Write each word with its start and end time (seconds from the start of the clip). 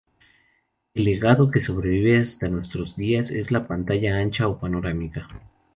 El 0.95 1.03
legado 1.05 1.51
que 1.51 1.61
sobrevive 1.63 2.17
hasta 2.17 2.47
nuestros 2.49 2.95
días 2.95 3.29
es 3.29 3.51
la 3.51 3.67
pantalla 3.67 4.17
ancha 4.17 4.47
o 4.47 4.59
panorámica. 4.59 5.27